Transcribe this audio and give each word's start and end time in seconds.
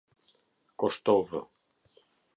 Koshtovë 0.83 1.43